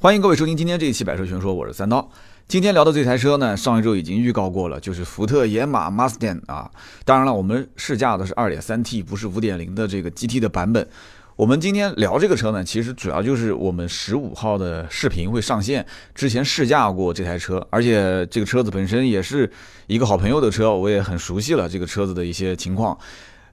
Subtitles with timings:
[0.00, 2.08] 欢迎各位收听今天这一期《百车全说》，我是三刀。
[2.46, 6.70] 今天聊的这台车呢，上一周已经预告过了，就是福特野马 Mustang 啊。
[7.04, 10.86] 当然了，我们试驾的是 2.3T，不是5.0的这个 GT 的版本。
[11.34, 15.84] 我们今天聊这个车呢，其实主要就是我们十五号的视频会上线，
[16.14, 19.50] 之前试驾过这台车，而且这个车子本身也是
[19.88, 22.96] 一个好朋友的车，我也很熟悉了这个车子的一些情况。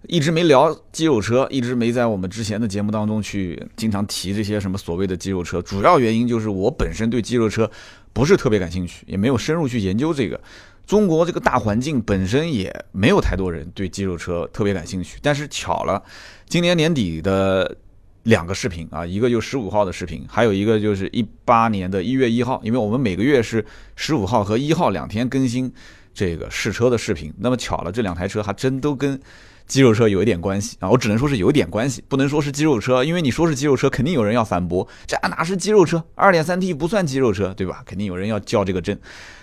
[0.07, 5.61] 一直没聊肌肉车，一直没在我们之前的节目当中去经常提这些什么所谓的肌肉车。
[5.61, 7.69] 主要原因就是我本身对肌肉车
[8.13, 10.39] 不是特别感兴趣，也没有深入去研究这个。
[10.85, 15.17] 中国这个大环境本身也没有太多人对肌肉车特别感兴趣。
[15.21, 16.03] 但是巧了，
[16.47, 17.75] 今年年底的
[18.23, 23.65] 两个视频啊，一个就十五号的视频，还有一个就是一八年的一月一号，因为我们每个月是
[23.95, 25.73] 十五号和一号两天更新
[26.13, 27.33] 这个试车的视频。
[27.39, 29.19] 那么巧了，这两台车还真都跟。
[29.67, 36.03] 肌肉车有一点关系啊，我只能说是有点关系，不能说是肌肉车，因为你说是肌肉车，肯定有人要反驳，这哪是肌肉车？
[36.13, 37.81] 二点三 T 不算肌肉车，对吧？
[37.85, 38.99] 肯定有人要较这个真。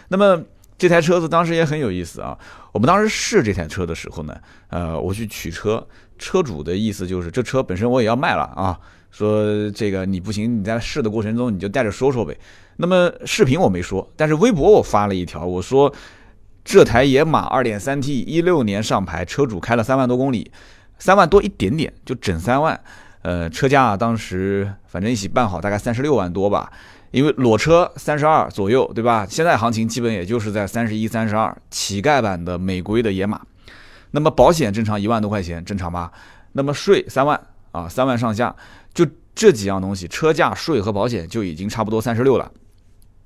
[0.09, 0.41] 那么
[0.79, 2.39] 这台车子当时也很有意思啊，
[2.73, 4.37] 我们当时试这台车的时候呢，
[4.69, 5.85] 呃，我去取车，
[6.19, 8.79] 车主的意思就是这车本身我也要卖了啊，
[9.11, 12.39] 说这个你不行，你在试的过程中你就带着说说呗。
[12.77, 15.93] 那么视频我没说，但是微博我发了一条，我说。
[16.65, 20.51] 这台野马 2.3T 一六年上牌，车主开了三万多公里，
[20.99, 22.81] 三万多一点点，就整三万。
[23.23, 26.73] 呃，车价当时反正一起办好，大概三十六万多吧。
[27.11, 29.27] 因为裸车三十二左右，对吧？
[29.29, 31.55] 现在行情基本也就是在三十一、三十二。
[31.71, 33.41] 乞丐版的美规的野马，
[34.13, 36.11] 那么保险正常一万多块钱，正常吧？
[36.53, 37.41] 那么税三万
[37.73, 38.55] 啊，三万上下，
[38.95, 42.51] 就这几样东西，车价、税和保险就已经差不多三十六了。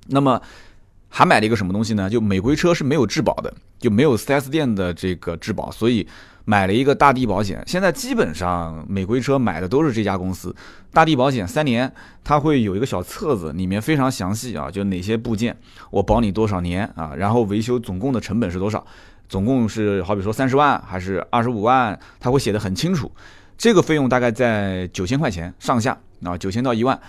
[0.06, 0.40] 那么。
[1.16, 2.10] 还买了一个什么东西呢？
[2.10, 6.06] 就美规车是没有质保的，就没有 4S 店的这个质保，所以
[6.44, 7.64] 买了一个大地保险。
[7.66, 10.54] 现在基本上美规车买的都是这家公司，
[10.92, 11.90] 大地保险三年，
[12.22, 15.56] 它会有一个小册子，里面非常详细啊，就哪些部件
[15.90, 18.86] 我保你多少年啊，然后维修总共的成本是多少，
[19.26, 23.10] 总共是好比说三十万还是二十五万，它会写的很清楚。
[23.56, 27.00] 这个费用大概在九千块钱上下啊，九千到一万。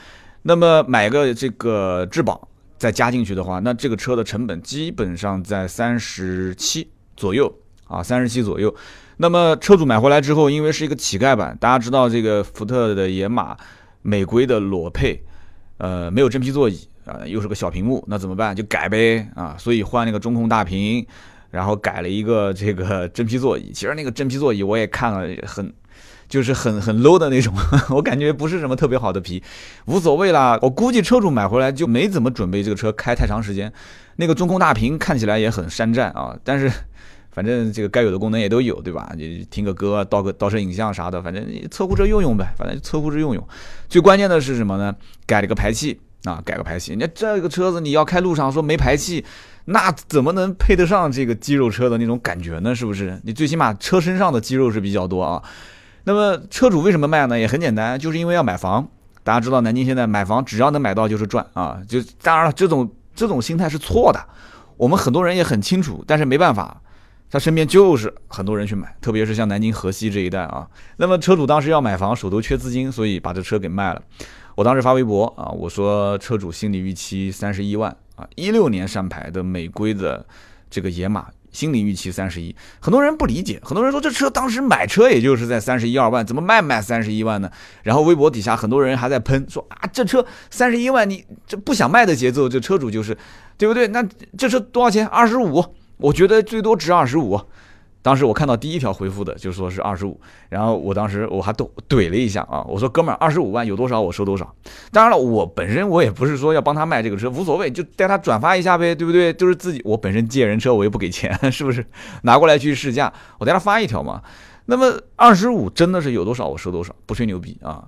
[0.43, 2.47] 那么买个这个质保。
[2.77, 7.53] 再加进去的话，那这个车的成本基本上在三十七左右
[7.85, 8.73] 啊，三十七左右。
[9.17, 13.57] 那么车主买回来之后，因为是一个乞丐版，大家知道这个福特的野马
[14.01, 15.21] 美规的裸配，
[15.77, 18.55] 呃，没有真皮座椅啊，又是个小屏幕，那怎么办？
[18.55, 21.05] 就改呗啊，所以换那个中控大屏，
[21.49, 23.71] 然后改了一个这个真皮座椅。
[23.73, 25.73] 其实那个真皮座椅我也看了，很。
[26.29, 27.53] 就是很很 low 的那种，
[27.89, 29.41] 我感觉不是什么特别好的皮，
[29.85, 30.57] 无所谓啦。
[30.61, 33.71] 我估计车主买回来就没怎么准备这个车开太长时间。
[34.17, 36.71] 那个中控大屏看起来也很山寨啊，但是
[37.31, 39.13] 反正这个该有的功能也都有，对吧？
[39.15, 43.47] 你听个歌、倒个倒车影像啥的，反正测库车用用呗，反正测库车用用。
[43.87, 44.95] 最关键的是什么呢？
[45.27, 46.95] 改了个排气啊，改个排气。
[46.99, 49.23] 那这个车子你要开路上说没排气，
[49.65, 52.73] 那怎么能配得上这个肌肉车的那种感觉呢？
[52.73, 53.21] 是不是？
[53.23, 55.43] 你最起码车身上的肌肉是比较多啊。
[56.07, 57.37] 那么车主为什么卖呢？
[57.37, 58.87] 也很简单，就是因为要买房。
[59.25, 61.81] 大家知道南京现在买房只要能买到就是赚啊！
[61.85, 64.25] 就当然了，这种这种心态是错的。
[64.77, 66.81] 我们很多人也很清楚，但是没办法，
[67.29, 70.65] 他身边就是很多人去买，特别是像南京河西这一带啊。
[70.95, 74.01] 那么车主当时要买房，手头缺资金，所以把这车给卖了。
[74.55, 80.25] 我当时发微博啊，我说车主心理预期三十一万啊，一六年上牌的美规的
[80.69, 81.27] 这个野马。
[81.51, 87.49] 心理预期三十一，很多人不理解，很多人说这车当时买车也就是在三十一二万，怎么卖卖三十一万呢？
[87.83, 93.17] 然后微博底下很多人还在喷，说啊这车三十一万，你这不想卖的节奏，这车主就是，
[93.57, 93.87] 对不对？
[93.87, 94.05] 那
[94.37, 95.07] 这车多少钱？
[95.07, 95.63] 二十五，
[95.97, 97.39] 我觉得最多值二十五。
[98.07, 104.55] 当时我看到第一条回复的就说是二十五，然后我当时我还怼怼了一下啊，我说哥们儿二十五万有多少我收多少。
[104.93, 109.33] 当然了，我本身我也不是说要帮他卖这个车，无所谓，就带他转发一下呗，对不对？
[109.33, 111.85] 就是自己我本身借人车我又不给钱， 是不是？
[112.21, 114.21] 拿过来去试驾，我带他发一条嘛。
[114.67, 117.83] 那么二十五真的是有多少我收多少，不吹牛逼啊。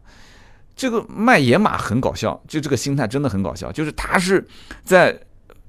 [0.75, 4.45] 这个卖野马很搞笑，就这个心态真的很搞笑，就是他是
[4.83, 5.17] 在。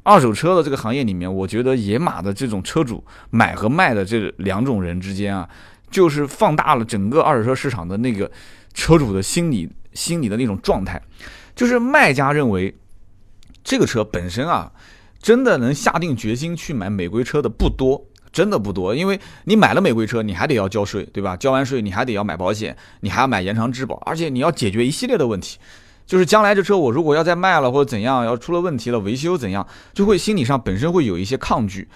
[0.02, 5.48] 二手车的这个行业里面，我觉得野马的这种车主买和卖的这两种人之间啊，
[5.90, 8.30] 就是放大了整个二手车市场的那个
[8.72, 11.00] 车主的心理心理的那种状态。
[11.54, 12.74] 就是卖家认为
[13.62, 14.72] 这个车本身啊，
[15.20, 18.02] 真的能下定决心去买美规车的不多，
[18.32, 18.94] 真的不多。
[18.94, 21.36] 因为你买了美规车，你还得要交税，对吧？
[21.36, 25.58] 交完税，你还得要买保险，你还要买延长质保，而且你要解决一系列的问题。
[26.10, 29.64] 就是将来这车我如果要再卖了或者怎样，要出了问题了维修怎样，
[29.94, 31.86] 就会心理上本身会有一些抗拒。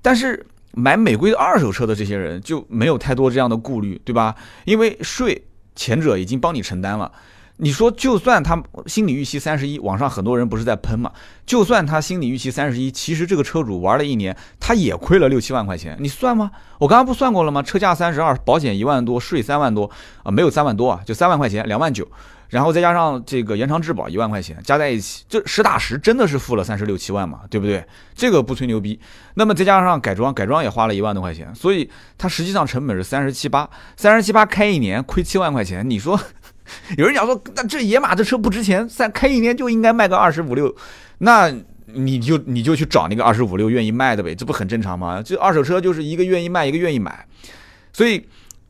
[0.00, 4.36] 但是买美规的二手车的这些人就没有太多这样的顾虑，对吧？
[4.64, 5.44] 因为税
[5.74, 7.10] 前者已经帮你承担了，
[7.56, 11.10] 你说就算他心理预期三十一，网上很多人不是在喷嘛？
[11.44, 16.52] 就算他心理预期三十一，其实这个车主玩了一年，他也亏了六七万块钱，你算吗？
[16.78, 17.60] 我刚刚不算过了吗？
[17.60, 19.90] 车价三十二，保险一万多，税三万多
[20.22, 22.06] 啊，没有三万多啊，就三万块钱，两万九。
[22.48, 27.84] 然后再加上这个延长质保一万块钱，加在一起，就实打实真的是付了三十六七万嘛，对不对？
[28.14, 28.98] 这个不吹牛逼。
[29.34, 35.88] 那么再加上改装，改装也花了一万多块钱，所以它实际上成本是三十七八，三十七八开一年亏七万块钱。
[35.88, 36.18] 你说，
[36.96, 40.74] 有人讲说，那这野马这车不值钱，三开一年就应该卖个二十五六，
[41.18, 41.52] 那
[41.86, 45.20] 你就你就去找那个二十五六愿意卖的呗，这不很正常吗？
[45.20, 47.26] 这二手车就是一个愿意卖，一个愿意买，
[47.92, 48.24] 所以。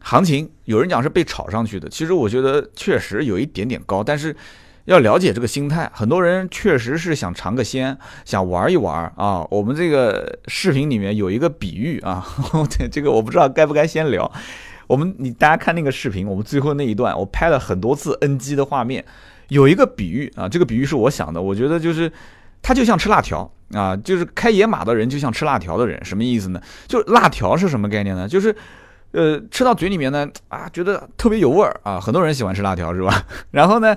[0.06, 4.36] 行情有人讲是被炒上去的，其实我觉得确实有一点点高，但是
[4.84, 7.96] 要了解这个心态，很多人确实是想尝个鲜，
[8.26, 9.42] 想玩一玩啊。
[9.50, 12.22] 我们这个视频里面有一个比喻啊，
[12.92, 14.30] 这个我不知道该不该先聊。
[14.86, 19.02] 我们你大家看那个视频，我们最后那一段我拍了很多次 NG 的画面，
[19.48, 22.12] 有一个比喻啊，这个比喻是我想的，我觉得就是
[22.60, 26.60] 它就像吃辣条啊，就是开野马的人就像吃辣条的人，什么意思呢？
[26.86, 28.28] 就辣条是什么概念呢？
[28.28, 28.54] 就是。
[29.14, 33.24] 呃，吃到嘴里面呢，啊，觉得特别有味儿啊，很多人喜欢吃辣条是吧？
[33.52, 33.96] 然后呢，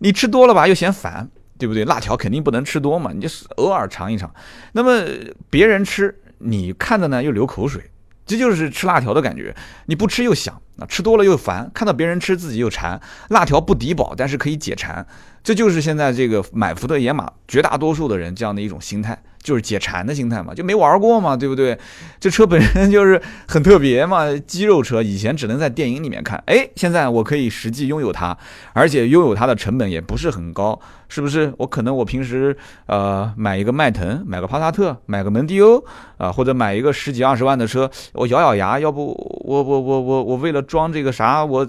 [0.00, 1.26] 你吃多了吧，又嫌烦，
[1.58, 1.86] 对不对？
[1.86, 4.30] 辣条肯定不能吃多嘛，你就是偶尔尝一尝。
[4.72, 5.02] 那么
[5.48, 7.82] 别人吃，你看着呢又流口水，
[8.26, 9.56] 这就是吃辣条的感觉。
[9.86, 13.00] 你不吃又想啊，吃多了又烦，看到别人吃自己又馋。
[13.30, 15.06] 辣条不抵饱，但是可以解馋，
[15.42, 19.18] 这就是现在这个买福特野马绝大多数的人这样的一种心态。
[19.42, 21.76] 就是解馋的心态嘛，就没玩过嘛，对不对？
[22.20, 28.36] 这车本身就是很特别嘛，肌肉车，以前只能在电影里面看，哎，现在我可以实际拥有它，
[28.72, 30.78] 而且拥有它的成本也不是很高，
[31.08, 31.52] 是不是？
[31.58, 32.56] 我可能我平时
[32.86, 35.84] 呃买一个迈腾，买个帕萨特，买个蒙迪欧
[36.18, 39.08] 啊，或者买一个十几二十万的车，我咬咬牙，要不
[39.44, 41.66] 我我我我我为了装这个啥，我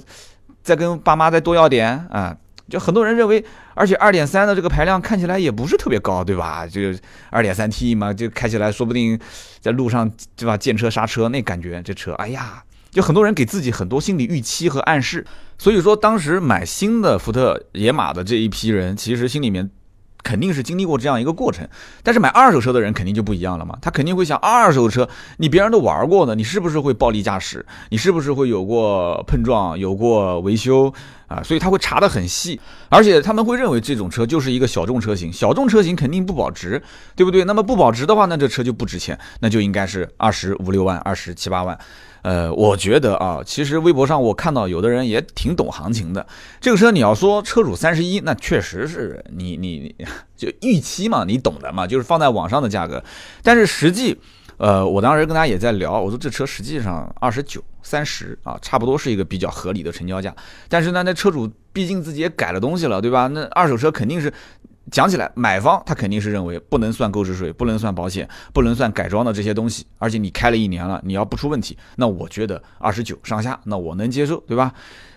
[0.61, 2.37] 再跟爸妈再多要点啊。
[2.73, 6.65] 就很多人认为，而且二点三的这个排量看起来也不是特别高，对吧？
[6.65, 6.81] 就
[7.29, 9.19] 二点三 T 嘛，就开起来说不定
[9.61, 10.57] 在路上对吧？
[10.57, 15.23] 见车刹车那感觉，这车，哎呀，就很多人给自己很多心理预期和暗示。
[15.59, 19.69] 所以说，当时买新的福特野马的这一批人，其实心里面。
[20.25, 21.67] 肯定是经历过这样一个过程，
[22.01, 27.65] 但是买二手车的人肯定就不一样了嘛，他肯定会想，二手车你别人都玩过的，你是不是会暴力驾驶？
[27.89, 30.93] 你是不是会有过碰撞、有过维修
[31.33, 31.41] 啊？
[31.43, 32.59] 所以他会查得很细，
[32.89, 36.81] 而且他们会认为这种车就是一个小众车型，小众车型肯定不保值，
[37.15, 37.43] 对不对？
[37.45, 41.77] 那么不保值的话，那这车就不值钱，那就应该是二十五六万、二十七八万。
[42.21, 46.25] 呃，我觉得啊，其实微博上我看到有的人也挺懂行情的。
[46.61, 49.93] 这个车你要说车主三十一，那确实是你你
[50.37, 53.03] 就预期嘛，你懂的嘛，就是放在网上的价格。
[53.41, 54.17] 但是实际，
[54.55, 60.35] 呃，我当时跟大家也在聊，我说这车实际上二十九、三十啊，差不多是一个比较合理的成交价。
[60.67, 63.27] 但是呢，那车主毕竟自己也改了东西了，对吧？
[63.27, 64.33] 那二手车肯定是。
[64.91, 74.73] 讲起来，买方他肯定是认为不能算购置税，不能算保险，不能算改装的这些东西，而且你开了一年了，你要不出问题，那我觉得二十九上下，那我能接受，对吧？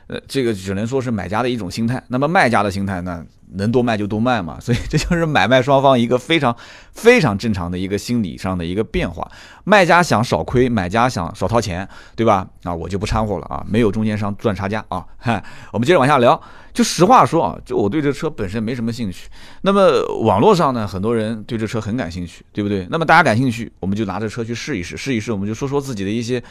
[0.07, 2.01] 呃，这个只能说是买家的一种心态。
[2.07, 4.59] 那么卖家的心态呢，能多卖就多卖嘛。
[4.61, 6.55] 所以这就是买卖双方一个非常
[6.93, 9.31] 非常正常的一个心理上的一个变化。
[9.65, 12.47] 卖家想少亏，买家想少掏钱，对吧？
[12.65, 15.05] 啊，我就不掺和了啊，没有中间商赚差价啊。
[15.17, 16.41] 嗨，我们接着往下聊。
[16.73, 19.29] 就实话说啊，就我对这车本身没什么兴趣。
[19.63, 22.87] 那么网络上呢，很多人对这车很感兴趣，对不对？
[22.91, 26.43] 那么大家感兴趣，我们就拿着车去试一试，试一试，我们就说说自己的一些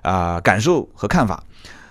[0.00, 1.44] 啊感受和看法。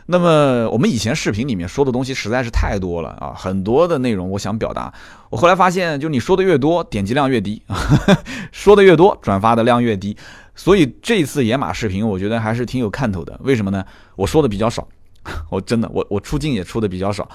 [0.05, 4.93] 那么我们以前视频里面说的东西实在是太多了啊，很多的内容我想表达。
[5.29, 7.61] 我后来发现，就你说的越多，点击量越低；
[8.51, 10.15] 说的越多，转发的量越低。
[10.55, 13.39] 所以这次野马视频，我觉得还是挺有看头的。
[13.43, 13.83] 为什么呢？
[14.15, 14.87] 我说的比较少，
[15.49, 17.27] 我真的，我我出镜也出的比较少，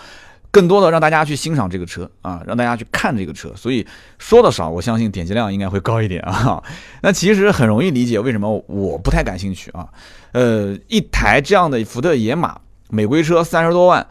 [0.50, 3.52] 更多的让大家去欣赏这个车啊，让大家去看这个车。
[3.55, 3.87] 所以
[4.19, 6.62] 说的少，我相信点击量应该会高一点啊。
[7.02, 9.88] 那其实很容易理解为什么我不太感兴趣啊。
[10.33, 12.59] 呃，一台这样的福特野马
[12.90, 14.07] 美规车三十多万，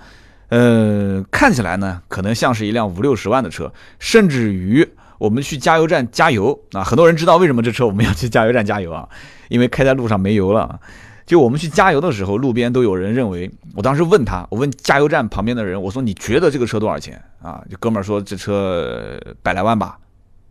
[0.50, 9.08] 呃，看起来呢可能像是一辆五六十万的车，甚至于我们去加油站加油啊，很多人知道为什么这车我们要去加油站加油啊？
[9.50, 10.79] 因为开在路上没油了。
[11.27, 17.62] 就我们去加油的时候，路边都有人认为，我当时问他，我问加油站旁边的人，我说你觉得这个车多少钱啊？
[17.69, 20.00] 这哥们儿说这车百来万吧。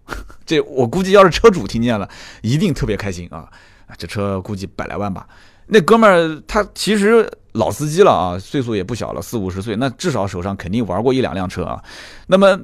[0.47, 2.09] 这我估计要是车主听见了，
[2.43, 3.49] 一定特别开心啊！
[3.99, 5.27] 这车估计百来万吧。
[5.67, 11.83] 那哥们儿他其实老司机了啊，岁数也不小了，四五十岁，那至少手上肯定玩过一两辆车啊。
[12.29, 12.57] 那么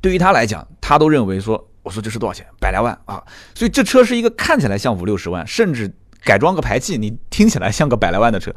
[0.00, 2.46] 对于他来讲，他都认为说，我说这是多少钱？
[2.58, 3.22] 百来万啊！
[3.54, 5.92] 所以这车是一个看起来像五六十万，甚至
[6.24, 8.52] 改装个排气，你听起来像个百来万的车。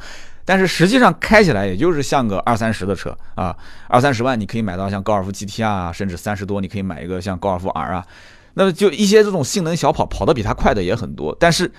[0.46, 3.54] 但是实际上开起来也就是像个二三十的车啊，
[3.90, 8.08] 二三十万你可以买到像高尔夫 GT 啊，甚至三十多你可以买一个像高尔夫 R 啊，
[8.54, 11.70] 那么就一些这种性能小跑跑得比它快的也很多，但是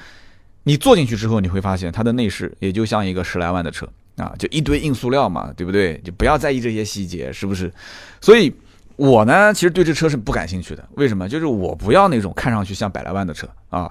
[0.65, 5.99] 你坐进去之后，你会发现它的内饰也就像一个十来万的车啊，就一堆硬塑料嘛，对不对？
[6.05, 7.73] 就不要在意这些细节，是不是？
[8.21, 8.55] 所以
[8.97, 11.27] 我呢，其实对这车是不感兴趣的，为什么？
[11.27, 13.91] 就是我不要那种看上去像百来万的车啊。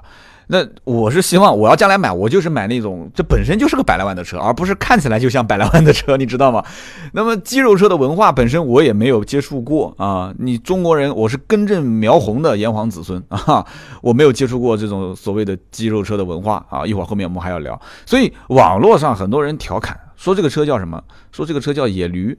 [0.49, 6.63] 那我是希望，我要将来买，我就是买那种这本身就是个百来万的车，而不是看起来就像百来万的车，你知道吗？
[7.11, 10.33] 那么肌肉车的文化本身我也没有接触过啊。
[10.39, 13.65] 你中国人，我是根正苗红的炎黄子孙 啊，
[14.01, 16.85] 我没有接触过这种所谓的肌肉车的文化啊。
[16.85, 21.03] 一会儿后面我们还要聊，所以网络上很多人调侃说这个车叫什么？
[21.33, 22.37] 说这个车叫野驴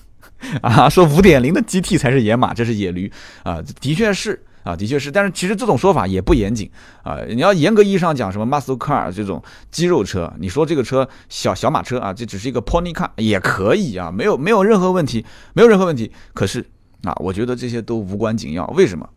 [0.60, 3.10] 啊，说五点零的 GT 才是野马，这是野驴
[3.44, 4.42] 啊，的确是。
[4.66, 6.68] 啊，的确是，但是其实这种说法也不严谨
[7.04, 7.20] 啊。
[7.28, 16.10] 你要严格意义上讲，什么 muscle car 这种肌肉车，你说这个车小小马车啊，这只是一个 pony car 也可以啊，没有没有任何问题，没有任何问题。
[16.34, 16.66] 可是
[17.04, 18.66] 啊，我觉得这些都无关紧要。
[18.74, 19.08] 为什么？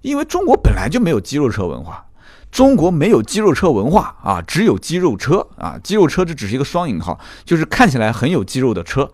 [0.00, 2.06] 因为中国本来就没有肌肉车文化，
[2.50, 5.78] 中国没有肌肉车文化啊，只有肌肉车啊。
[5.84, 9.10] 肌肉车这只是一个双引号，就是看起来很有肌肉的车。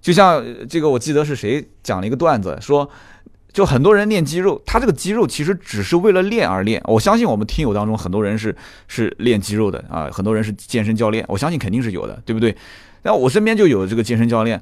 [0.00, 2.88] 就像这个，我记得是谁讲了一个段子说。
[3.56, 6.78] 就很多人练肌肉，他这个肌肉其实只是为了练而练。
[6.84, 8.54] 我相信我们听友当中很多人是
[8.86, 12.54] 是练肌肉的啊，很多人是健身教练，我相信肯定是有的，对不对？
[13.02, 14.60] 那我身边就有这个健身教练，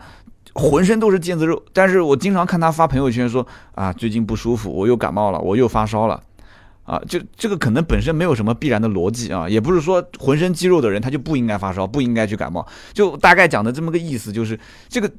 [0.52, 6.22] 浑身都是腱子肉，但是我经常看他发朋友圈说啊，最近不舒服，我又感冒了，我又发烧了，
[6.84, 14.56] 啊，就这个可能本身没有什么必然的逻辑啊，也不是说浑身肌肉的人他就不应该发烧，不应该去感冒，就大概讲的这么个意思，就是
[14.88, 15.10] 这个。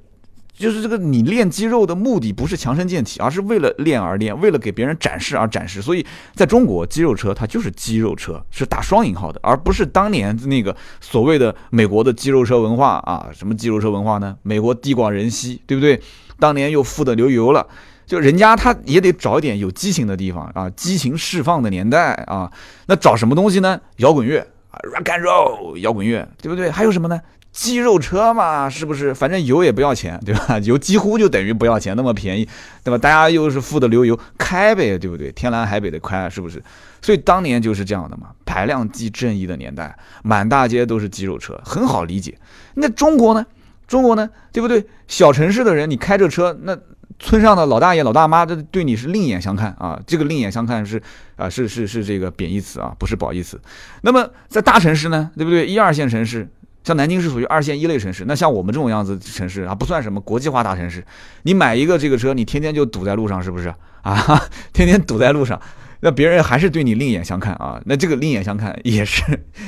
[0.57, 5.81] 就是这个，你练肌肉的目的不是强身健体，而是为了练而练，为了给别人展示而展示。
[5.81, 13.27] 所以，在中国，肌肉车它就是肌肉车，是打双引号的，而不是当年那个所谓的美国的肌肉车文化啊。
[13.33, 14.37] 什么肌肉车文化呢？
[14.43, 16.01] 美国地广人稀，对不对？
[16.39, 17.65] 当年又富得流油了，
[18.05, 22.51] 就人家他也得找一点有激情的地方啊，激情释放的年代啊。
[22.87, 23.79] 那找什么东西呢？
[23.97, 24.39] 摇滚乐
[24.71, 26.71] 啊，rock and roll，摇滚乐，对不对？
[26.71, 27.19] 还有什么呢？
[27.55, 29.13] 肌肉车嘛，是不是？
[29.13, 30.59] 反正油也不要钱，对吧？
[30.65, 32.45] 油几乎就等于不要钱，那么便宜，
[32.83, 32.97] 对吧？
[32.97, 35.31] 大家又是富的流油，开呗，对不对？
[35.31, 36.61] 天南海北的开，是不是？
[37.01, 42.37] 所以当年就是这样的嘛，排量计正义的年代，满大街都是肌肉车，很好理解。
[42.73, 43.45] 那中国呢？
[43.87, 44.29] 中国呢？
[44.51, 44.85] 对不对？
[45.07, 46.77] 小城市的人，你开着车，那
[47.19, 49.97] 村上的老大爷、老大妈，这对你是另眼相看啊。
[50.05, 51.01] 这个另眼相看是
[51.37, 53.57] 啊，是是是这个贬义词啊，不是褒义词。
[54.01, 55.65] 那么在大城市呢，对不对？
[55.65, 56.49] 一二线城市。
[56.85, 61.03] 像南京是属于二线一类城市，那像我们这种样子城市啊，不算什么国际化大城市。
[61.41, 63.73] 你买一个这个车，你天天就堵在路上，是不是
[64.03, 64.15] 啊？
[64.71, 65.59] 天天堵在路上，
[66.01, 67.81] 那别人还是对你另眼相看啊。
[67.85, 69.23] 那这个另眼相看也是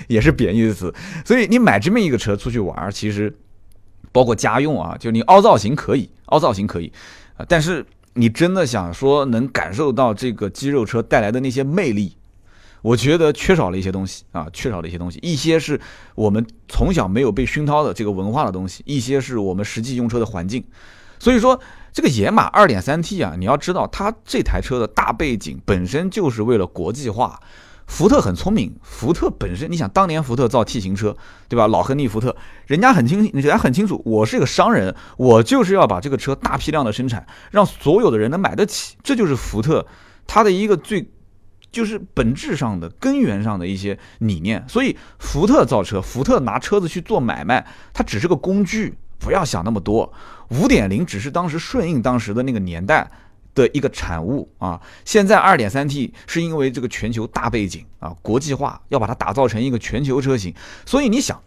[0.08, 0.94] 也是贬义词。
[1.26, 3.36] 所以你买这么一个车出去玩，其实
[4.12, 6.94] 包括家用啊，就你凹造型可以，凹造型可以
[7.38, 7.84] 啊，但是
[8.14, 12.16] 你真的想说能感受到这个肌肉车带来的那些魅力。
[12.88, 15.78] 我觉得缺少了一些东西啊，缺少了一些东西，一些是
[16.16, 20.64] 我们从小没有被熏陶的这个文化的东西，一些是我们实际用车的环境。
[21.20, 21.60] 所以说，
[21.92, 27.38] 这个野马 2.3T 啊，你要知道，它这台车的大背景本身就是为了国际化。
[27.88, 31.14] 福特很聪明，福特本身，你想当年福特造 T 型车，
[31.50, 31.68] 对吧？
[31.68, 32.34] 老亨利福特，
[32.68, 39.86] 人家很清，人家很清楚，我是一个商人，我就是要把这个车大批量的生产，让所有的人能买得起，这就是福特
[40.26, 41.06] 它的一个最。
[41.78, 50.12] 就是本质上的根源上的一些理念，所以福特造车，福特拿车子去做买卖，它只是个工具，不要想那么多。
[50.50, 53.08] 五点零只是当时顺应当时的那个年代
[53.54, 54.82] 的一个产物啊。
[55.06, 60.52] 现在二点三 T 是因为这个全球大背景啊，国际化要把它打造成一个全球车型，
[60.84, 61.40] 所以你想。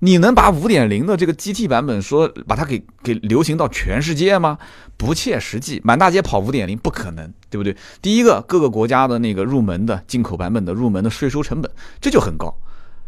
[0.00, 4.58] 你能把五点零的这个 GT 版本说把它给给流行到全世界吗？
[4.96, 7.74] 不切实际，满大街跑五点零不可能，对不对？
[8.02, 11.70] 第一个，各个国家的那个入门的进口版本的入门的税收成本
[12.00, 12.54] 这就很高，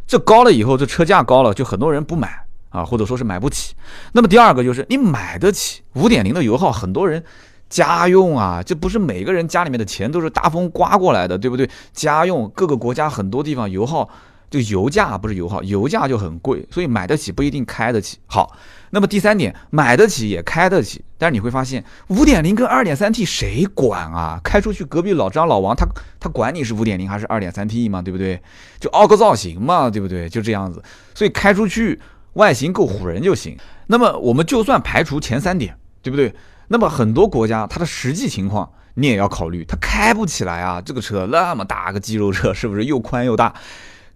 [0.07, 3.75] 这高了以后，这车价高了，就很多人不买啊，或者说是买不起。
[4.13, 7.23] 那么第二个就是你买得起五点零的油耗，很多人
[7.69, 11.69] 家用啊，这不是每个人家里面的钱都是大风刮过来的，对不对？
[11.93, 14.09] 家用各个国家很多地方油耗。
[14.51, 18.19] 就油价不是油耗，油价就很贵，所以买得起不一定开得起。
[18.27, 18.57] 好，
[18.91, 24.41] 那么第三点，买得起也开得起，但是你会发现，五点零跟二点三 T 谁管啊？
[24.45, 25.87] 开出去隔壁老张老王他
[26.21, 28.01] 他管你是五点零还是二点三 T 吗？
[28.01, 28.41] 对不对？
[28.79, 30.29] 就凹个造型嘛，对不对？
[30.29, 30.83] 就这样子，
[31.15, 32.01] 所以开出去
[32.35, 33.57] 外形够唬人就行。
[33.89, 36.33] 那么我们就算排除前三点，对不对？
[36.69, 43.55] 那么很多国家它的实际情况你也要考虑，它开不起来啊，这个车那么大个肌肉车是不是又宽又大？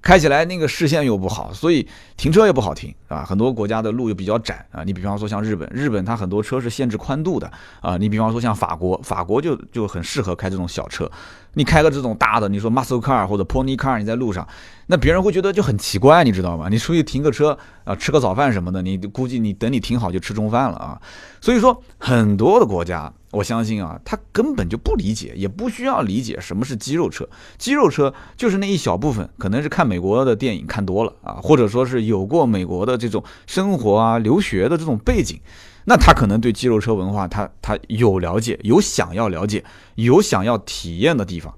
[0.03, 3.23] 开起来那个视线又不好，所以停车也不好停啊。
[3.23, 4.83] 很多国家的路又比较窄啊。
[4.83, 7.97] 你比方说像日本，日本它很多车是限制宽度的啊。
[7.97, 11.11] 你比方说像法国，法国就就很适合开这种小车。
[11.55, 14.47] 你开个这种大的，你说 muscle car 或者 pony car，你在路上，
[14.87, 16.69] 那别人会觉得就很奇怪，你知道吗？
[16.71, 21.01] 你出去停个车啊，吃个早饭什么的，你估计你等你停好就吃中饭了啊。
[21.41, 27.29] 所以说，很多的国家，我相信啊，他根本就不理解，也不需要理解什么是肌肉车。
[27.59, 35.39] 肌肉车就是那一小部分，可能是看美国的电影看多了啊，或者说是有过美国的这种生活啊、留学的这种背景。
[35.85, 41.55] 那他可能对肌肉车文化，他他有了解，有想要了解，有想要体验的地方。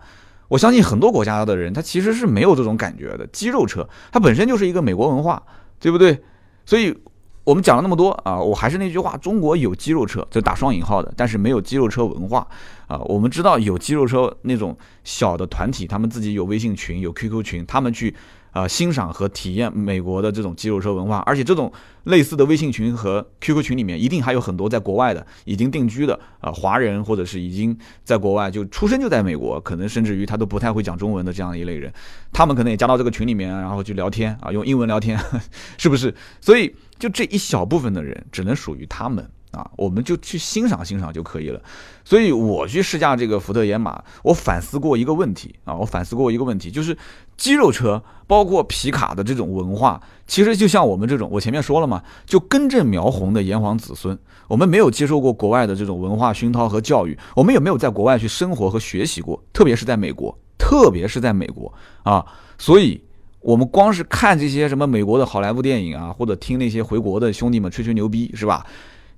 [0.49, 3.27] 我相信很多国家的人，他其实是没有这种感觉的。
[3.29, 5.43] 肌肉车它本身就是一个美国文化，
[5.81, 6.23] 对不对？
[6.67, 6.97] 所以
[7.45, 12.47] 我们讲了那么多啊，我还是那句话，中国有肌肉车，就打双引号的，但是没有肌肉车文化
[12.87, 12.99] 啊。
[13.07, 18.15] 我们知道有肌肉车那种小的团体，他们自己有微信群，有 QQ 群，他们去。
[18.53, 21.73] 啊，欣赏和体验美国的这种肌肉车文化，而且这种
[22.05, 31.93] 类似的微信群和 QQ 群里面，一定还有很多在国外的已经定居的啊华人，或者是已经在国外就出生就在美国，可能甚至于他都不太会讲中文的这样一类人，
[32.33, 35.19] 他们可能也加到这个群里面，然后去聊天啊，用英文聊天，
[35.79, 36.15] 是不是？
[36.41, 39.29] 所以就这一小部分的人，只能属于他们。
[39.53, 41.63] 啊，我们就去欣赏欣赏就可以了。
[42.05, 46.97] 所以我去试驾这个福特野马，我反思过一个问题啊，我反思过一个问题，就是
[47.37, 54.19] 肌肉车包括皮卡的这种文化，其实就像我们这种，我前面说了嘛，就根正苗红的炎黄子孙，
[54.49, 62.25] 我们没有接受过国外的这种文化熏陶和教育，我们也没有在国外去生活和学习过，特别是在美国，特别是在美国啊，
[62.59, 63.01] 所以
[63.41, 68.67] 我们光是看这些什么美国的好莱坞电影啊，或者听那些回国的兄弟们吹吹牛逼，是吧？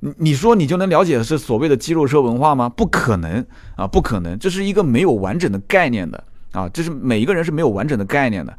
[0.00, 2.68] 你你说你就能了解的是所谓的肌肉车文化吗？
[2.68, 3.44] 不可能
[3.76, 6.22] 啊，不可能，这是一个没有完整的概念的
[6.52, 8.56] 啊，这是每一个人是没有完整的概念的。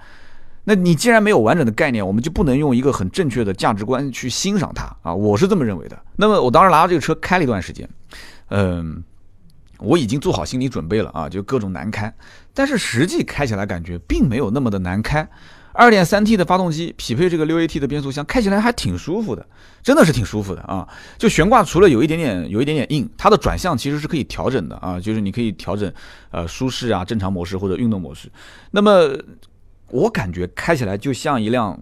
[0.63, 5.97] 那你既然没有完整的概念，我们就不能用一个很正确的价值观去欣赏它啊，我是这么认为的。
[6.15, 7.87] 那么我当时拿着这个车开了一段时间，
[8.49, 9.03] 嗯，
[9.77, 12.11] 我已经做好心理准备了啊，就各种难开，
[12.53, 15.27] 但是实际开起来感觉并没有那么的难开。
[15.77, 19.45] 二点三 T 的发动机匹配这个六 AT 的变速箱，开起来还挺舒服的，
[19.83, 20.87] 真的是挺舒服的啊！
[21.17, 25.91] 就悬挂除了有一点点有一点点硬，它的转向其实是可以调整的啊，就是你可以调整
[26.31, 28.31] 呃舒适啊、正常模式或者运动模式。
[28.71, 29.13] 那么
[29.89, 31.77] 我感觉开起来就像一辆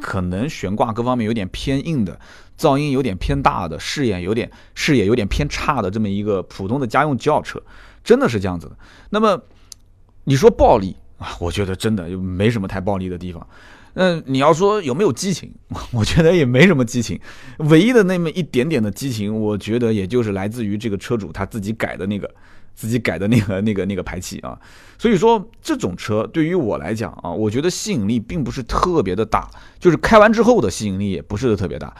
[0.00, 2.20] 可能悬挂各方面有点偏硬的、
[2.58, 7.62] 噪音有点偏大的、视野有点视野有点偏差的这么一个普通的家用轿车，
[8.04, 8.76] 真的是这样子的。
[9.08, 9.42] 那么
[10.24, 10.94] 你说暴力？
[11.18, 13.46] 啊， 我觉得真的就没什么太暴力的地方。
[13.94, 15.52] 那，你要说有没有激情，
[15.92, 17.18] 我觉得也没什么激情。
[17.58, 22.30] 唯一的那么一点点的激情，我觉得也就是来自于这个车主他自己改的那个、
[22.74, 24.56] 自己改的那个、那个、那个排气啊。
[24.98, 29.50] 所以说，这种车对于我来讲啊，我觉得吸引力并不是特别的大，
[29.80, 31.92] 就是开完之后的吸引力也不是特别大。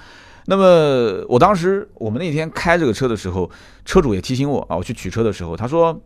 [0.47, 3.51] 那么我当时我们那天开这个车的时候，
[3.85, 6.01] 车主也提醒我啊，我去取车的时候，他说。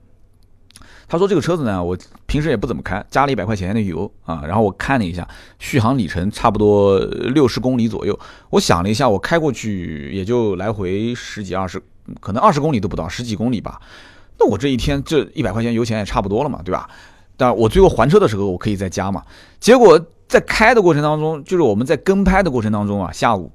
[1.13, 1.95] 他说这个车子呢，我
[2.25, 8.19] 平时也不怎么开，加了一百块钱的油啊，然后我看了一下，续航里程差不多六十公里左右。
[8.49, 11.79] 我想了一下，我开过去也就来回十几二十，
[12.19, 13.79] 可能二十公里都不到，十几公里吧。
[14.39, 16.89] 那我这一天这一百块钱油钱也差不多了嘛，对吧？
[17.37, 19.23] 但我最后还车的时候我可以再加嘛。
[19.61, 23.53] 结果在开的过程当中，就是我们在跟拍的过程当中啊，下午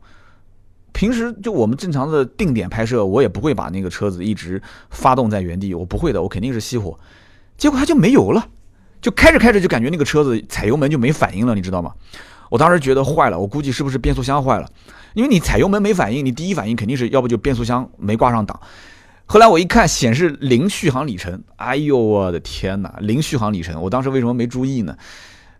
[0.93, 6.95] 平时就我们正常的定点拍摄，我也不会把那个车子一直发动在原地，我不会的，我肯定是熄火。
[7.57, 8.47] 结果它就没油了，
[9.01, 11.91] 就开着开着就感觉那个车子踩油门就没反应了，你知道吗？
[12.49, 14.69] 我当时觉得坏了，我估计是不是变速箱坏了？
[15.13, 18.59] 因为你踩油门没反应，你第一反应肯定是要不就变速箱没挂上档。
[19.25, 23.81] 后来我一看显示零续航里程，哎呦我的天哪，零续航里程！
[23.81, 24.95] 我当时为什么没注意呢？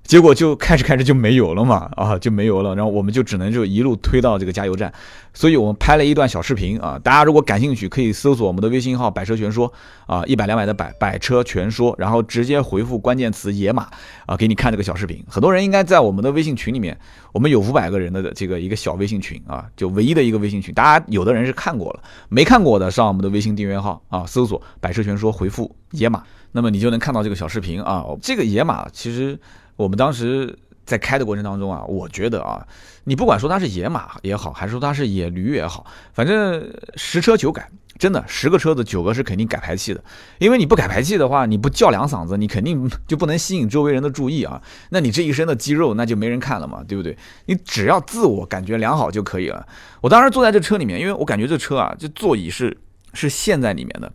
[0.07, 4.91] 结果就开着开着就没油了嘛，啊就没油了，然后我们就只能就一路推到这个加油站，
[5.33, 9.71] 所以我们拍了一段小视频啊，大家如果感兴趣可以搜索我们的微信号“百车全说”
[10.07, 13.89] 啊，一百两百的百百车全说，然后直接回复关键词“野马”
[14.25, 15.21] 啊，给你看这个小视频。
[15.27, 16.97] 很多人应该在我们的微信群里面，
[17.33, 28.05] 我们有五百个人的这个一个小微信群啊，就唯一的一个微信群，大家有的人是看过了，没看过的上我们的微信订阅号啊，搜索“百车全说”，回复“野马”，那么你就能看到这个小视频啊。
[28.21, 29.37] 这个野马其实。
[29.77, 30.53] 我们当时
[30.85, 32.67] 在开的过程当中啊，我觉得啊，
[33.05, 40.03] 你不管说它是野马也好，还是说它是野驴也好，反正十车九改，真的十个车子九个是肯定改排气的。
[40.39, 44.61] 因为你不改排气的话，你不叫两嗓子，你肯定就不能吸引周围人的注意啊。
[44.89, 47.17] 那你这一身的肌肉那就没人看了嘛，对不对？
[47.45, 49.67] 你只要自我感觉良好就可以了。
[50.01, 52.75] 我当时坐在这车里面，因为我感觉这车啊，这座椅是
[53.13, 54.11] 是陷在里面的。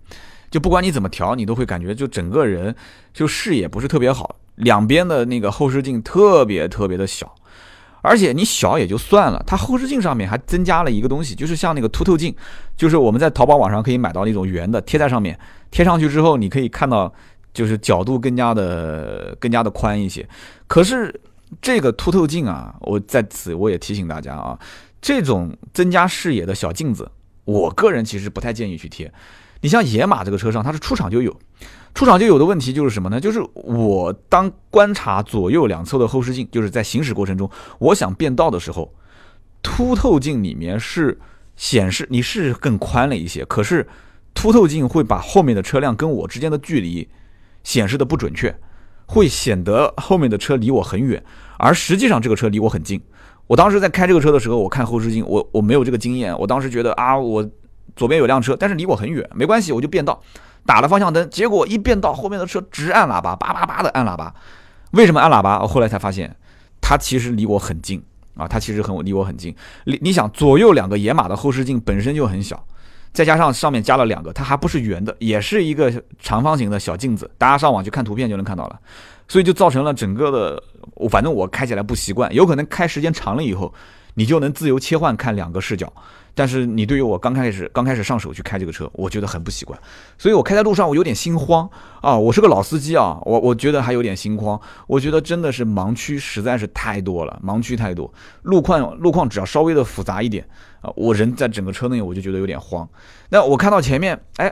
[0.51, 2.75] 就不管你怎么调，你都会感觉就整个人
[3.15, 7.35] 就视野不是特别好，两边的那个后视镜特别特别的小，
[8.03, 12.35] 而且你小也就算了，它后视镜上面还增加了一个东西，就是像那个凸透镜，
[12.77, 15.39] 就是我们在淘宝网上可以买到那种圆的，贴在上面，
[15.71, 17.13] 贴上去之后你可以看到，
[17.55, 20.29] 就是角度更加的更加的宽一些。
[20.67, 21.21] 可是
[21.61, 24.59] 这个凸透镜啊，我在此我也提醒大家啊，
[25.01, 27.11] 这种增加视野的小镜子，
[27.45, 29.13] 我个人其实不太建议去贴。
[29.61, 31.35] 你像野马这个车上，它是出厂就有。
[31.95, 33.21] 出厂就有的问题就是什么呢？
[33.21, 38.93] 就是我当观察左右两侧的后视镜，就是在行驶过程中，我想变道的时候，
[39.63, 41.19] 凸透镜里面是
[41.55, 43.87] 显示你是更宽了一些，可是
[44.33, 47.07] 凸透镜会把后面的车辆跟我之间的距离
[47.63, 48.57] 显示的不准确，
[49.07, 51.23] 会显得后面的车离我很远，
[51.59, 53.01] 而实际上这个车离我很近。
[53.47, 57.47] 我当时在开这个车的时候，我看后视镜，我我没有这个经验，我当时觉得啊，我
[57.95, 60.23] 左边有辆车，但是离我很远，没关系，我就变道。
[60.65, 64.35] 打了方向灯，结果一变道，后面的车直按喇叭，叭叭叭的按喇叭。
[64.93, 65.61] 为什么按喇叭？
[65.61, 66.35] 我后来才发现，
[66.81, 68.03] 它其实离我很近
[68.37, 69.55] 啊，它其实很离我很近。
[69.85, 72.65] 你你想，左右两个野马的后视镜本身就很小，
[73.13, 77.31] 再加上上面加了两个，它还不是圆的，也是一个长方形的小镜子。
[77.39, 78.79] 大家上网去看图片就能看到了。
[79.29, 80.63] 所以就造成了整个的，
[81.09, 83.73] 反正我开起来不习惯，有可能开时间长了以后，
[84.15, 85.93] 你就能自由切换看两个视角。
[86.35, 89.79] 但是你对于我刚开始刚开始上手去开这个车，我觉得很不习惯，
[90.17, 91.69] 所以我开在路上我有点心慌
[92.01, 92.17] 啊！
[92.17, 94.59] 我是个老司机啊，我我觉得还有点心慌。
[94.87, 98.11] 我觉得真的是盲区实在是太多了，盲区太多，
[98.45, 100.43] 路况路况只要稍微的复杂一点
[100.81, 102.89] 啊，我人在整个车内我就觉得有点慌。
[103.29, 104.51] 那我看到前面，哎，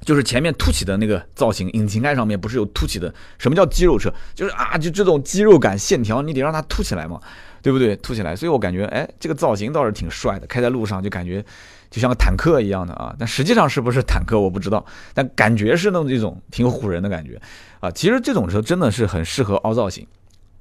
[0.00, 3.14] 就是前面凸起的那个造型，引擎盖上面不是有凸起的？
[3.38, 4.12] 什么叫肌肉车？
[4.34, 7.20] 就是啊，就这种肌肉感线条，你得让它凸起来嘛。
[7.62, 7.96] 对不对？
[7.96, 11.44] 凸起来，所以我感觉，哎，这个造型倒是挺帅的，开在路上就感觉
[11.90, 13.14] 就像个坦克一样的啊。
[13.18, 17.40] 但实际上是不是坦克我不知道，但感觉是那种一种挺唬人的感觉
[17.80, 17.90] 啊。
[17.90, 20.06] 其实这种车真的是很适合凹造型，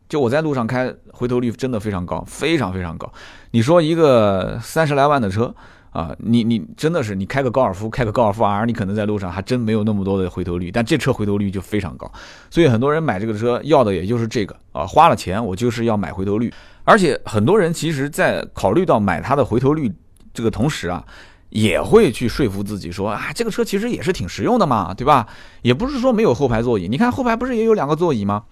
[0.09, 3.11] 就我在路上开，回头率真的非常高，非常非常高。
[3.51, 5.53] 你说一个三十来万的车
[5.91, 12.11] 啊，你你真的是你开个高尔夫，开个高尔夫 R，你可能在路上还真没有那么多的回头率，但这车回头率就非常高。
[12.49, 16.53] 所以很多人买这个车要的也就是这个啊，花了钱我就是要买回头率。
[16.87, 19.91] 而且很多人其实，在考虑到买它的回头率
[20.33, 21.03] 这个同时啊，
[21.49, 25.27] 也会去说服自己说啊，这个车其实也是挺实用的嘛，对吧？
[25.63, 28.45] 也不是说没有后排座椅，你看后排不是也有两个座椅吗？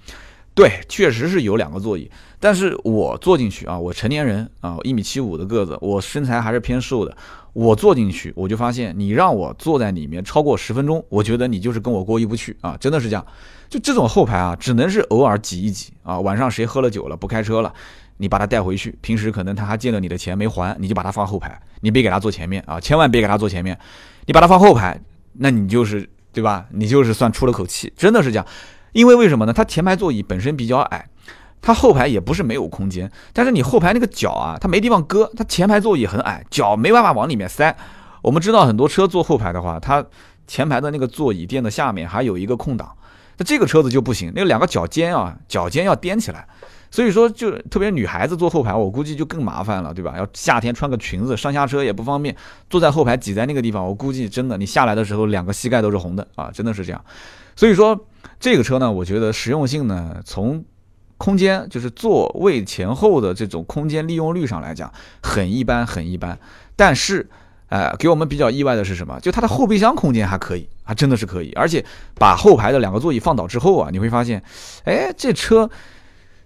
[0.53, 7.15] 对，确实是有两个座椅，但是我坐进去啊，我成年人啊，一米七五的个子，我身材还是偏瘦的，
[7.53, 13.25] 我坐进去我就发现，你让我坐在里面超过十分钟，我觉得你就是跟我过意不去啊，真的是这样。
[13.69, 17.73] 就这种后排啊，只能是偶尔挤一挤啊，晚上谁喝了酒了不开车了。
[18.17, 23.77] 你把它带回去，平时可能他还借了你的钱没还，你就把它放后排，你别给他坐前面啊，千万别给他坐前面，
[24.25, 24.99] 你把它放后排，
[25.33, 26.65] 那你就是对吧？
[26.71, 28.45] 你就是算出了口气，真的是这样。
[28.93, 29.51] 因为为什么呢？
[29.51, 31.05] 它前排座椅本身比较矮，
[31.61, 37.75] 它后排也不是没有空间，但是你后排那个脚啊，它没地方搁，它前排座椅很矮，脚没办法往里面塞。
[38.21, 40.05] 我们知道很多车坐后排的话，它
[40.47, 42.95] 前排的那个座椅垫的下面还有一个空档，
[43.37, 46.47] 那这个车子就不行，那两个脚尖啊，脚尖要颠起来。
[46.95, 50.13] 所以说，就特别女孩子坐后排，我估计就更麻烦了，对吧？
[50.17, 52.33] 要夏天穿个裙子上下车也不方便，
[52.69, 57.05] 坐在后排挤在那个地方，我估计真的你下来的时候两个膝盖都是红的啊，真的是这样。
[57.53, 58.07] 所以说
[58.39, 60.63] 这个车呢，我觉得实用性呢，从
[61.17, 64.89] 空间就是座位前后的这种空间利用率上来讲，
[65.21, 66.39] 很一般，很一般。
[66.77, 67.29] 但是，
[67.67, 69.19] 呃，给我们比较意外的是什么？
[69.19, 71.51] 就它的后备箱空间还可以，啊，真的是可以。
[71.57, 71.83] 而且
[72.17, 74.41] 把后排的两个座椅放倒之后啊，你会发现，
[74.85, 75.69] 哎，这车。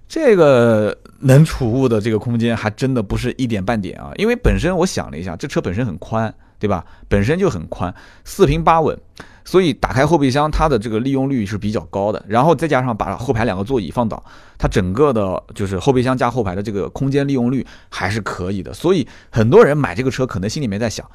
[0.10, 4.12] 这个能储物的这个空间还真的不是一点半点啊！
[4.16, 6.84] 因为本身我想了一下，这车本身很宽，对吧？
[7.08, 7.94] 本身就很宽，
[8.26, 9.00] 四平八稳，
[9.46, 12.26] 所以打开后备箱，它的这个利用率是比较高的。
[12.28, 14.22] 然后再加上把后排两个座椅放倒，
[14.58, 18.74] 它整个的就是后备箱加后排的这个空间利用率还是可以的。
[18.74, 21.08] 所以很多人买这个车，可能心里面在想：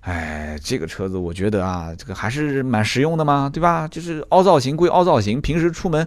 [0.00, 3.88] 哎，这个车子我觉得啊，这个还是蛮实用的嘛，对吧？
[3.88, 6.06] 就是凹造型归凹造型，平时出门。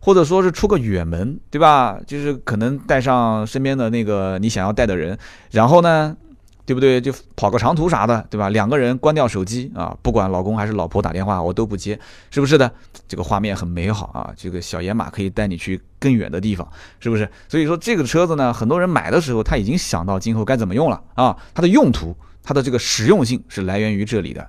[0.00, 2.00] 或者说是出个远门，对吧？
[2.06, 5.16] 就是可能带上身边的那个你想要带的人，
[5.50, 6.16] 然后呢，
[6.64, 7.00] 对不对？
[7.00, 8.48] 就跑个长途啥的，对吧？
[8.48, 11.98] 两个人关掉手机啊，不管老公还是老婆打电话，我都不接，
[12.30, 12.70] 是不是的？
[13.06, 14.32] 这个画面很美好啊！
[14.36, 16.66] 这个小野马可以带你去更远的地方，
[17.00, 17.28] 是不是？
[17.48, 24.48] 所以说这个车子呢，很多人买的时候他已经想到今后该怎么用了啊，它的用途，它的这个实用性是来源于这里的。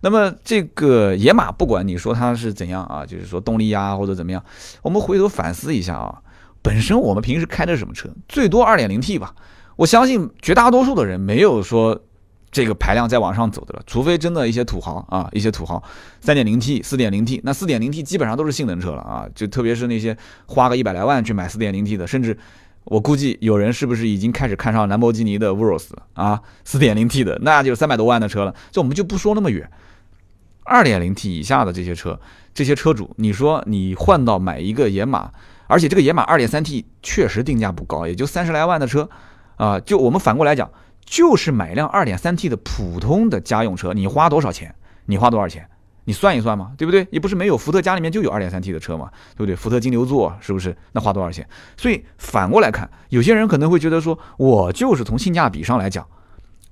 [0.00, 4.42] 那么这个野马，不管你说它是怎样啊，就是说动力呀或者怎么样，
[4.82, 6.22] 我们回头反思一下啊，
[6.62, 9.34] 本身我们平时开的什么车，最多二点零 T 吧。
[9.76, 12.00] 我相信绝大多数的人没有说
[12.50, 15.82] 这个排量再往上走的了，除非真的一些土豪啊，一些土豪，
[16.20, 22.36] 三点零 T、四点零 T，那四点零 T 基本上都是性能车了啊，就特别是那些花个一百来万去买四点零 T 的，甚至
[22.88, 26.42] 我估计有人是不是已经开始看上兰博基尼的 Urus 啊？
[26.64, 29.70] 四点零 T 的那就三百多万的车了，这我们就不说那么远，
[30.64, 32.18] 二点零 T 以下的这些车，
[32.52, 35.30] 这些车主，你说你换到买一个野马，
[35.66, 39.08] 而且这个野马二点三 T 确实定价不高，也就三十来万的车
[39.56, 40.70] 啊，就我们反过来讲。
[41.10, 44.74] 就是买一辆二点三 T 的普通的家用车，你花多少钱？
[45.06, 45.66] 你花多少钱？
[46.08, 47.06] 你算一算嘛，对不对？
[47.10, 49.54] 也不是没有，福特家里面就有二点三 T 的车嘛，对不对？
[49.54, 50.74] 福特金牛座是不是？
[50.92, 51.46] 那花多少钱？
[51.76, 56.06] 所以反过来看，有些人可能会觉得说，我就是从性价比上来讲，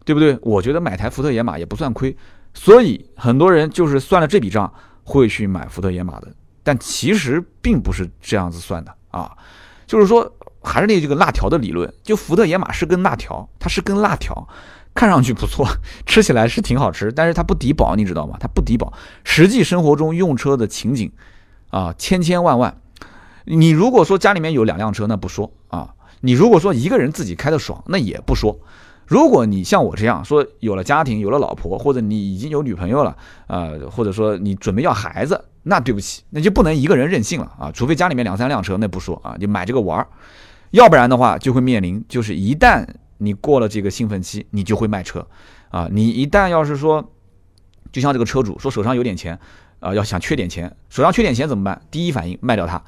[0.07, 0.39] 对不对？
[0.41, 2.17] 我觉得买台福特野马也不算亏，
[2.55, 4.73] 所以很多人就是算了这笔账
[5.05, 9.37] 会去买福特野马的，但其实并不是这样子算的啊，
[9.87, 10.33] 就是说。
[10.69, 14.35] 还是那这个辣条的理论，就福特野马是根辣条，它是根辣条，
[14.97, 15.65] 看上去不错，
[16.07, 18.37] 吃起来是挺好吃，但是它不抵保，你知道吗？
[18.41, 21.13] 它不抵保，实际生活中用车的情景
[21.71, 22.79] 啊，千千万万。
[23.45, 28.59] 你如果说家里面有两辆车，那不说啊；你如果说一个人自己开的爽，那也不说。
[29.07, 37.71] 如果你像我这样说，有了家庭，有了老婆，或者你已经有女朋友了，呃，或者说你准备要孩子，那对不起，那就不能一个人任性了啊！
[37.71, 40.09] 除非家里面两三辆车，那不说啊，就买这个玩儿。
[40.73, 42.85] 要不然的话，就会面临，就是一旦
[43.19, 45.27] 你过了这个兴奋期，你就会卖车，
[45.71, 47.13] 啊，你一旦要是说，
[47.93, 49.39] 就像这个车主说手上有点钱，
[49.81, 51.81] 啊，要想缺点钱，手上缺点钱怎么办？
[51.91, 52.83] 第一反应卖掉它。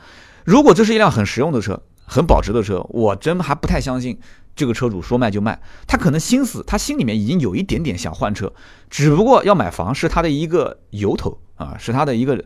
[0.45, 4.19] 如果这是一辆很实用的车，很保值的车，我真还不太相信
[4.55, 8.53] 这个车主说卖就卖，他可能心思，他心里面已经有一点点想换车，
[8.91, 12.45] 只不过要买房是他的一个由头啊，是他的一个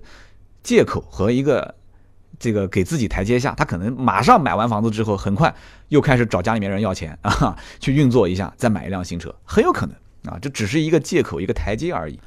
[0.63, 1.75] 借口和一个。
[2.43, 5.55] 这个给自己台阶下，他可能马上买完房子之后，很快
[5.91, 9.95] 又开始找家里面人要钱啊，去运作一下，再买一辆新车，很有可能
[10.27, 12.19] 啊，这只是一个借口，一个台阶而已。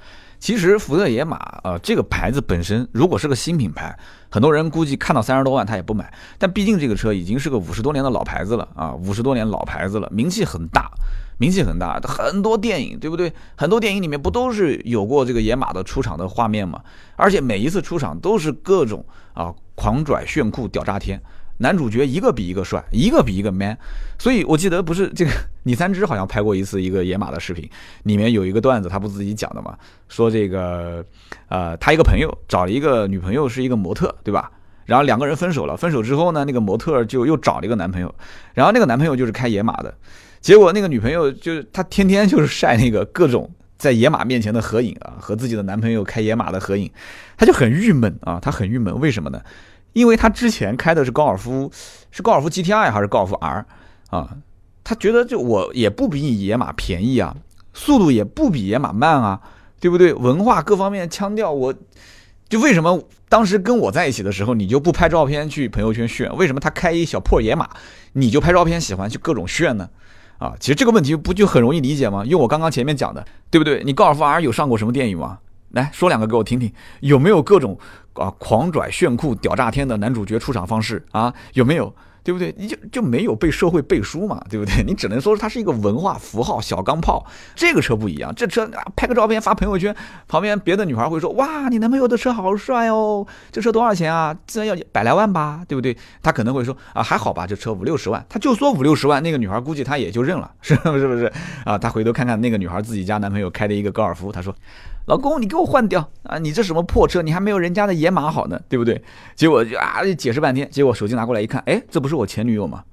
[0.46, 3.98] 其实福特野马啊，这个牌子本身如果是个新品牌，
[4.30, 10.92] 很多人估计看到三十多万他也不买，但毕竟这个车已经是个五十多年的老牌子了啊， 五十多年老牌子了，名气很大。
[11.40, 13.34] 名气很大，很多电影对不对？
[13.56, 16.80] 很多电影里面不都是有过这个野马的出场的画面吗？
[17.16, 19.04] 而且每一次出场都是各种
[19.34, 21.20] 啊狂拽炫酷屌炸天，
[21.58, 23.78] 男主角一个比一个帅，一个比一个 man。
[24.18, 25.32] 所以我记得不是这个
[25.64, 27.70] 李三枝好像拍过一次一个野马的视频，
[28.04, 31.06] 里面有一个段子，他不自己讲的嘛，说这个
[31.50, 34.52] 呃他一个朋友找了一个女朋友是一个模特，对吧？
[34.86, 38.14] 然后两个人分手了，分手之后呢，那个模特就又找了一个男朋友，
[38.54, 39.94] 然后那个男朋友就是开野马的。
[40.42, 46.92] 结果那个女朋友就是她天天就是晒那个各种在野马面前的合影啊，和自己的男朋友开野马的合影，
[47.36, 49.42] 她就很郁闷啊，她很郁闷，为什么呢？
[49.96, 51.72] 因为他之前开的是高尔夫，
[52.12, 53.66] 是高尔夫 GTI 还是高尔夫 R
[54.10, 54.38] 啊？
[54.84, 57.34] 他觉得就我也不比你野马便宜啊，
[57.74, 59.40] 速度也不比野马慢啊，
[59.80, 60.14] 对不对？
[60.14, 61.74] 文化各方面腔调，我
[62.50, 66.30] 就为什么当时跟我在一起的时候，你就不拍照片去朋友圈炫？
[66.36, 67.70] 为什么他开一小破野马，
[68.14, 69.90] 你就拍照片喜欢去各种炫呢？
[70.40, 72.26] 啊，其实这个问题不就很容易理解吗？
[72.26, 73.82] 用我刚刚前面讲的，对不对？
[73.86, 75.40] 你高尔夫 R 有上过什么电影吗？
[75.76, 77.78] 来说两个给我听听，有没有各种
[78.14, 81.34] 啊狂拽炫酷屌炸天的男主角出场方式啊？
[81.54, 81.94] 有没有？
[82.24, 82.52] 对不对？
[82.58, 84.44] 你就就没有被社会背书嘛？
[84.50, 84.82] 对不对？
[84.88, 87.24] 你只能说它是一个文化符号、小钢炮。
[87.54, 89.96] 这个车不一样，这车，拍个照片发朋友圈，
[90.28, 93.28] 旁边别的女孩会说：“哇，你男朋友的车好帅哦！
[93.52, 94.36] 这车多少钱啊？
[94.48, 95.64] 自然要百来万吧？
[95.68, 101.06] 对不对？”他可能会说：“啊，还好吧，这车五六十万。”他就说五六十万，那个女孩估计他也就认了，是不是？
[101.06, 101.32] 不是
[101.64, 101.78] 啊？
[101.78, 104.56] 他回头看看那个女孩自己家男朋友开的一个高尔夫，他说。
[105.06, 106.38] 老公，你给我换掉啊！
[106.40, 107.22] 你这什么破车？
[107.22, 109.02] 你还没有人家的野马好呢，对不对？
[109.36, 112.84] 结果就啊，解释半天，结果手机拿过来一看，哎，这不是我前女友吗？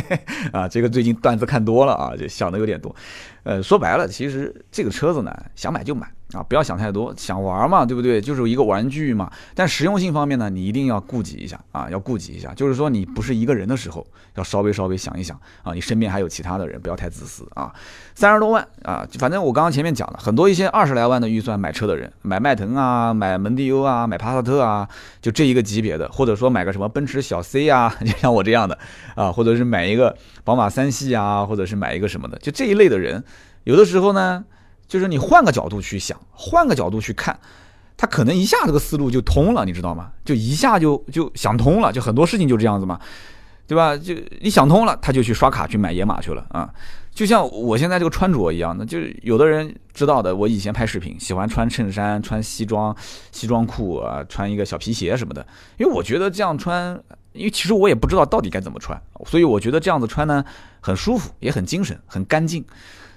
[0.52, 2.94] 啊，这个最近段子看多了啊，就想的有点多。
[3.44, 6.06] 呃，说白了，其实这个车子呢，想买就买。
[6.34, 8.20] 啊，不要想太多，想玩嘛，对不对？
[8.20, 9.30] 就是一个玩具嘛。
[9.54, 12.52] 但实用性方面呢，你一定要顾及一下啊，要顾及一下。
[12.54, 17.72] 就是说，你不是一个人的时候，要稍微稍微想一想啊，你身边还有其他的人，不要太自私啊。
[18.14, 24.88] 三十多万啊，反正我刚刚前面讲了很多一些二十来万的预算买车的人，买迈腾啊，买蒙迪欧啊，买帕萨特啊，
[25.20, 28.76] 就这一个级别的，或者说买个什么奔驰小 C 啊， 就像我这样的
[29.14, 33.22] 啊，或者是买一个宝马三系啊，或者是买一个什么的，就这一类的人，
[33.64, 34.44] 有的时候呢。
[34.86, 37.38] 就是你换个角度去想，换个角度去看，
[37.96, 40.10] 他可能一下这个思路就通了，你知道吗？
[40.24, 43.00] 就一下就就想通了，就很多事情就这样子嘛，
[43.66, 43.96] 对吧？
[43.96, 46.68] 就你想通了，他就去刷卡去买野马去了啊。
[47.14, 52.94] 就像我现在这个穿着一样的，就有的人知道的，我以前拍视频喜欢穿衬衫、穿西装、
[53.30, 55.46] 西装裤啊，穿一个小皮鞋什么的，
[55.78, 57.00] 因为我觉得这样穿，
[57.32, 60.44] 因为其实我也不知道到底该怎么穿，所以我觉得这样子穿呢
[60.80, 62.64] 很舒服，也很精神，很干净。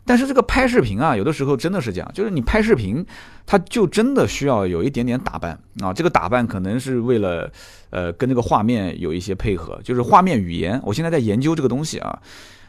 [0.08, 3.06] 但是这个拍视频啊，有的时候真的是这样，就是你拍视频，
[3.46, 5.94] 它就真的需要有一点点打扮啊。
[5.94, 7.52] 这个打扮可能是为了，
[7.90, 10.82] 呃，跟这个画面有一些配合，就是画面语言。
[10.86, 12.18] 我现在在研究这个东西啊。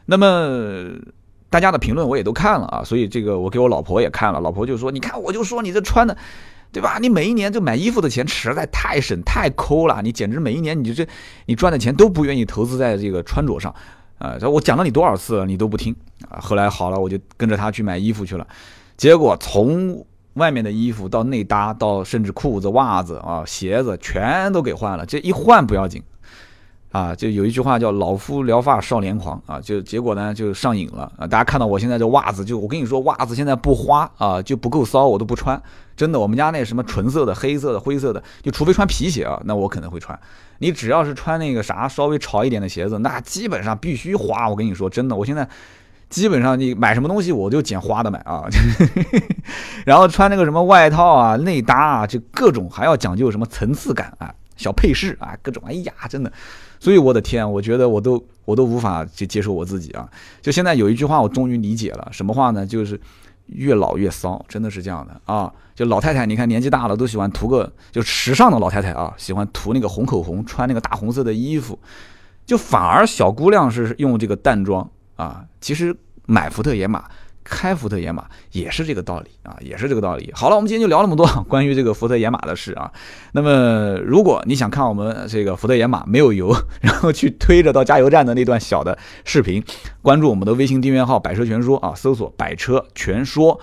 [0.04, 0.90] 那么
[1.48, 6.16] 大家的评论我也都看了啊，所以这个我给我老婆也看了，老婆就说：“你看，我就说你这穿的，
[6.72, 6.98] 对吧？
[7.00, 11.08] 你每一年就买衣服的钱实在太省太抠了，你简直每一年你就这
[11.46, 13.72] 你赚的钱都不愿意投资在这个穿着上。”
[14.18, 15.94] 啊，我讲了你多少次了，你都不听
[16.28, 16.38] 啊！
[16.40, 18.46] 后来好了，我就跟着他去买衣服去了，
[18.96, 20.04] 结果从
[20.34, 25.06] 外面的衣服到内搭，到甚至裤子、袜子啊、鞋子全都给换了。
[25.06, 26.02] 这一换不要紧，
[26.92, 31.26] 啊，就有一句话叫“老夫聊发少年狂”啊，就结果呢就上瘾了啊！
[31.26, 35.60] 大家看到我现在这袜子，就我跟你说，袜子现在不花啊就不够骚，我都不穿。
[35.96, 40.18] 真的，我们家那什么纯色的、黑色的、灰色的，就除非穿皮鞋啊，那我可能会穿。
[40.58, 44.48] 你只要是穿那个啥稍微潮一点的鞋子，那基本上必须花。
[44.48, 45.48] 我跟你说，真的，我现在
[46.08, 48.44] 基本上你买什么东西我就捡花的买啊。
[49.86, 55.62] 然后穿那个什么外套啊、内搭啊，就各种还要讲究什么层次感啊、小配饰啊，各种。
[55.66, 56.32] 哎呀，真的，
[56.80, 60.08] 所以我的天，我觉得我都我都无法去接受我自己啊。
[60.42, 62.66] 就现在有一句话我终于理解了，什么话呢？
[62.66, 63.00] 就是
[63.48, 65.52] 越老越骚，真的是这样的啊。
[65.74, 71.78] 就老太太，你看年纪大了都喜欢涂个，就时尚的老太太啊，喜欢涂那个红口红，穿那个大红色的衣服，
[72.46, 75.44] 就反而小姑娘是用这个淡妆啊。
[75.60, 77.04] 其实买福特野马。
[77.48, 80.30] 开福特野马也是这个道理啊，也是这个道理。
[80.34, 82.92] 好了，我们今天就聊那么多 关于这个福特野马的事啊。
[83.32, 89.64] 那么，如果你想看我们这个福特野马没有油， 然后去推着到加油站的那段小的视频，
[90.02, 93.58] 关注我们的微信订阅号“百车全说”啊，搜索“百车全说”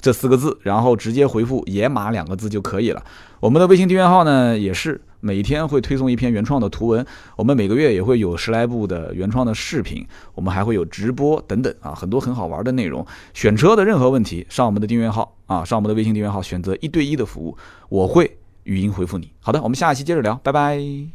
[0.00, 3.02] 这四个字，然后直接回复“野马”两个字就可以了。
[3.40, 5.00] 我们的微信订阅号呢，也是。
[5.20, 7.06] 每天会推送一篇原创的图文，
[7.36, 13.06] 我们每个月也会有十来部的原创的视频，我们还会有直播等等啊，很多很好玩的内容。
[13.34, 17.56] 选车的任何问题，上我们的订阅号啊，上我们的微信订阅号，选择一对一的服务，
[17.88, 19.30] 我会语音回复你。
[19.40, 21.10] 好的，我们下一期接着聊，拜拜。